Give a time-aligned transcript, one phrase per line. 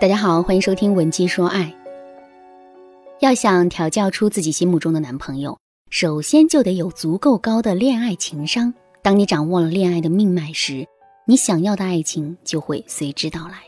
[0.00, 1.64] 大家好，欢迎收听《文姬说爱》。
[3.20, 5.58] 要想调教出自己心目中的男朋友，
[5.90, 8.72] 首先就得有足够高的恋爱情商。
[9.02, 10.86] 当你掌握了恋爱的命脉时，
[11.26, 13.58] 你想要的爱情就会随之到来。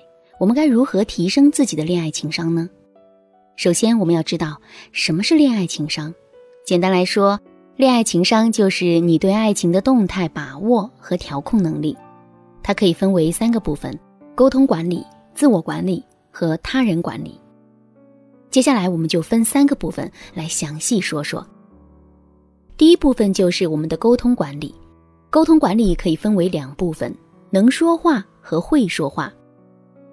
[0.40, 2.66] 我们该如何提升自己的恋爱情商呢？
[3.56, 4.58] 首先，我们要知道
[4.90, 6.14] 什么是恋爱情商。
[6.64, 7.38] 简单来说，
[7.76, 11.94] 恋爱情商就是你对爱情的动态把握和调控能力。
[12.62, 14.00] 它可以分为三个部分：
[14.34, 15.04] 沟通管理、
[15.34, 16.02] 自我管理。
[16.32, 17.38] 和他人管理。
[18.50, 21.46] 接下来，我们就分三个部分来详细说说。
[22.76, 24.74] 第一部分就是我们的沟通管理。
[25.30, 27.14] 沟通管理可以分为两部分：
[27.50, 29.32] 能说话和会说话。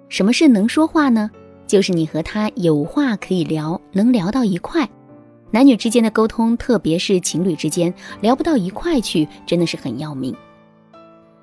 [0.08, 1.30] 什么是能说话呢？
[1.66, 4.88] 就是你和他有话可以聊，能聊到一块。
[5.50, 10.34] 男女之间的沟通，特别是情侣之间，聊不到一块去，真的是很要命。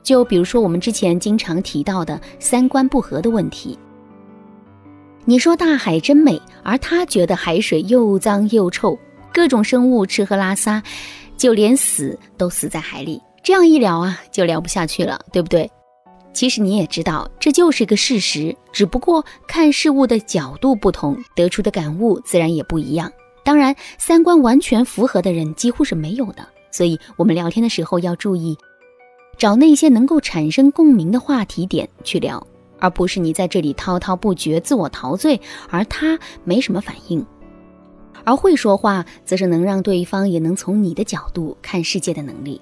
[0.01, 3.77] 就比如说我们之前经常提到的三观不合的问题。
[5.29, 8.97] 你说大海真美，而他觉得海水又脏又臭，
[9.33, 10.81] 各种生物吃喝拉撒，
[11.35, 13.21] 就连死都死在海里。
[13.43, 15.69] 这样一聊啊，就聊不下去了，对不对？
[16.31, 23.11] 其实你也知道，这就是个事实，只不过看事物的角度不同，得出的感悟自然也不一样。
[23.43, 28.57] 当然，三观完全符合的人几乎是没有的，所以我们聊天的时候要注意，
[29.37, 32.41] 找那些能够产生共鸣的话题点去聊。
[32.79, 35.39] 而不是你在这里滔滔不绝、自我陶醉，
[35.69, 37.25] 而他没什么反应。
[38.23, 42.59] 而会说话，则是能让对方也能从你的角度看世界的能力。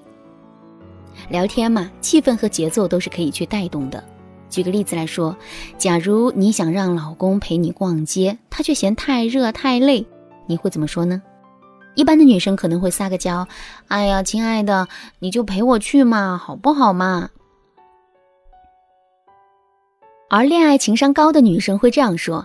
[1.28, 4.04] 聊天嘛，气氛和节奏都是可以去带动的。
[4.48, 5.36] 举个例子来说，
[5.76, 10.06] 假如你想让老公陪你逛街，他却嫌太热太累，
[10.46, 11.20] 你会怎么说呢？
[11.94, 13.48] 一般的女生可能会撒个娇
[13.88, 14.86] ：“哎呀，亲爱的，
[15.18, 17.30] 你就陪我去嘛，好不好嘛？”
[20.28, 22.44] 而恋爱情商高的女生会这样说：“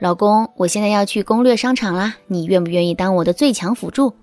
[0.00, 4.14] 老公，我现在要去攻略商场啦，你愿不愿意当我的最强辅助？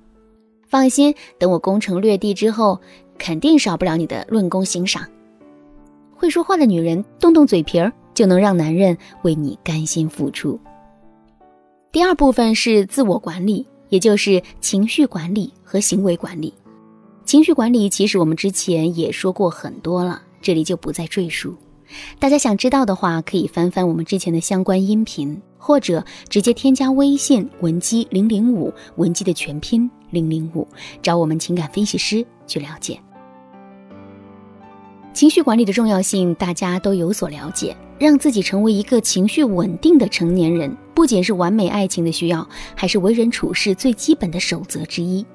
[0.68, 2.82] 放心，等我攻城略地之后，
[3.20, 5.08] 肯定少不了你的论功行赏。”
[6.18, 10.60] 会说话的女人动动嘴皮儿，就能让男人为你甘心付出。
[11.92, 16.52] 第二部分是自我管理，也就是情绪管理和行为管理。
[17.24, 21.56] 情绪管理其实我们之前也说过很多了，这里就不再赘述。
[22.20, 30.68] 大家想知道的话，可以翻翻我们之前的相关音频，或者直接添加微信文姬零零五，文姬的全拼零零五，
[31.02, 33.00] 找我们情感分析师去了解。
[35.14, 37.76] 情绪管理的重要性，大家都有所了解。
[37.98, 45.26] 让自己成为一个情绪稳定的成年人，不仅是完美爱情的需要，还是为人处事最基本的守则之一。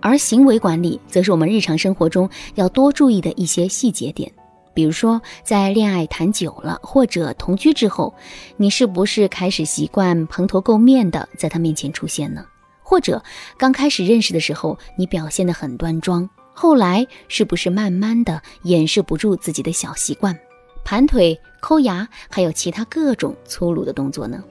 [0.00, 4.30] 而行为管理，则是我们日常生活中要多注意的一些细节点。
[4.76, 8.14] 比如说，在恋爱谈久了，或者同居之后，
[8.58, 12.44] 你是不是开始习惯蓬头垢面的在他面前出现呢？
[12.82, 13.22] 或者
[13.56, 20.38] 刚开始认识的时候，你表现得很端庄，后来是不是慢慢的掩饰不住自己的小习惯，
[20.84, 24.44] 盘腿、抠牙，还有其他各种粗鲁的动作呢？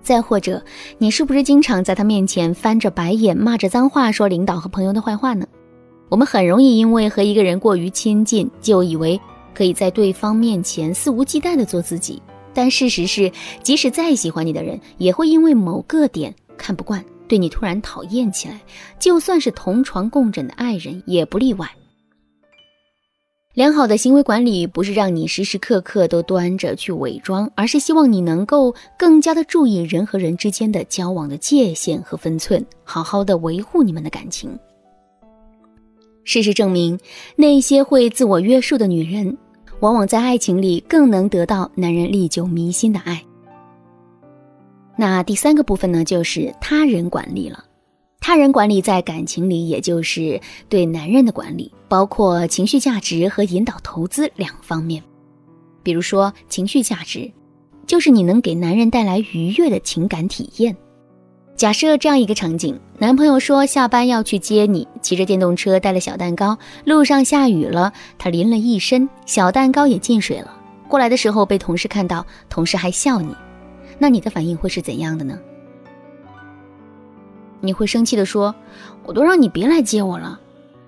[0.00, 0.64] 再或者，
[0.96, 5.46] 你是不是经常在他面前翻着白眼，骂着脏话，说领导和朋友的坏话呢？
[6.08, 9.20] 我们很容易因为和一个人过于亲近，就以为
[9.52, 12.22] 可以在对方面前肆无忌惮地做自己。
[12.54, 13.30] 但事实是，
[13.62, 18.60] 即使再喜欢你的人，也会因为某个点看不惯，对你突然讨厌起来。
[18.98, 21.68] 就算是同床共枕的爱人，也不例外。
[23.52, 34.58] 良好的行为管理不是让你时时刻刻都端着去伪装，而是希望你能够更加的注意人和人之间的交往的界限和分寸，好好的维护你们的感情。
[36.26, 36.98] 事实证明，
[37.36, 39.38] 那些会自我约束的女人，
[39.78, 43.22] 往往在爱情里更能得到男人历久弥新的爱。
[44.96, 47.64] 那第三个部分呢，就是他人管理了。
[48.20, 55.00] 他人管理在感情里，也就是对男人的管理，包括情绪价值和引导投资两方面。
[55.84, 57.30] 比如说，情绪价值，
[57.86, 60.76] 就是你能给男人带来愉悦的情感体验。
[61.56, 70.54] 假设这样一个场景：男朋友说下班要去接你，骑着电动车带了小蛋糕，路上下雨了，他淋了一身，小蛋糕也进水了。
[70.86, 73.34] 过来的时候被同事看到，同事还笑你，
[73.98, 75.38] 那你的反应会是怎样的呢？
[77.62, 78.54] 你会生气的说
[79.04, 80.38] ：“我都让你别来接我了。”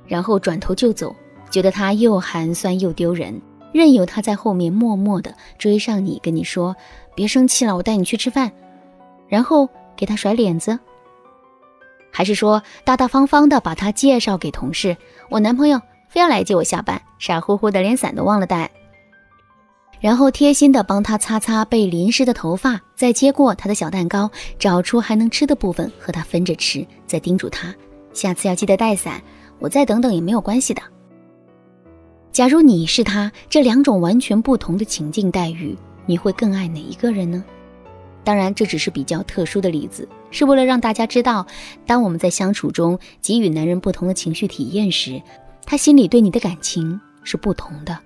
[0.06, 1.16] 然后转头就走，
[1.50, 3.40] 觉得他又寒酸又丢人，
[3.72, 6.76] 任由他在后面默默的追上你，跟你说
[7.16, 8.52] ：“别生气了，我带你去吃饭。”
[9.28, 9.66] 然后。
[9.98, 10.78] 给他甩脸子，
[12.12, 14.96] 还是说大大方方的把他介绍给同事？
[15.28, 18.70] 我男朋友非要来接我下班，傻乎乎的连伞都忘了带。
[20.00, 27.74] 然后贴心的帮他擦擦被淋湿的头发，再接过他的小蛋糕，找出还能吃的部分和他分着吃，再叮嘱他
[28.14, 29.20] 下次要记得带伞，
[29.58, 30.80] 我再等等也没有关系的。
[32.30, 37.44] 假如你是他，这两种完全不同的情境待遇，你会更爱哪一个人呢？
[38.28, 41.46] 当然，这只是比较特殊的例子，是为了让大家知道，
[41.86, 45.22] 当我们在相处中给予男人不同的情绪体验时，
[45.64, 47.98] 他心里对你的感情是不同的。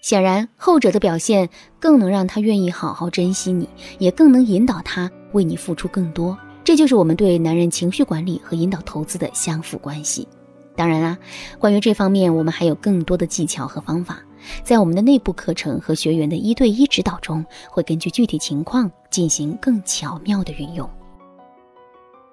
[0.00, 3.68] 显然，后者的表现更能让他愿意好好珍惜你，
[3.98, 6.38] 也更能引导他为你付出更多。
[6.64, 10.26] 这就是我们对男人情绪管理和引导投资的相辅关系。
[10.74, 11.18] 当然啦，
[11.58, 14.20] 关于这方面，我们还有更多的技巧和方法，
[14.62, 20.88] 在我们的内部课程和学员的一对一指导中，会根据具体情况进行更巧妙的运用。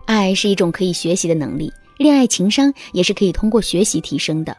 [0.05, 4.55] 爱是一种可以学习的能力，恋爱情商也是可以通过学习提升的。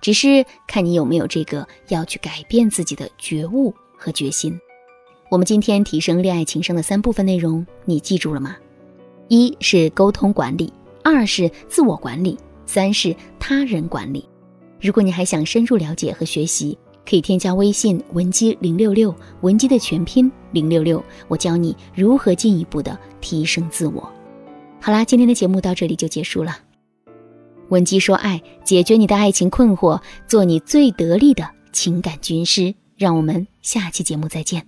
[0.00, 4.58] 只是看你有没有这个要去改变自己的觉悟和决心。
[5.28, 8.56] 我们今天提升恋爱情商的三部分内容，你记住了吗？
[9.28, 10.72] 一是沟通管理，
[11.02, 14.28] 二是自我管理，三是他人管理。
[14.80, 16.78] 如果你还想深入了解和学习，
[17.08, 24.12] 可以添加微信文姬零六六，文姬的全拼零六六，我教你如何进一步的提升自我。
[24.78, 26.58] 好啦，今天的节目到这里就结束了。
[27.70, 32.74] 文姬说爱，解决你的爱情困惑，做你最得力的情感军师。
[32.98, 34.66] 让我们下期节目再见。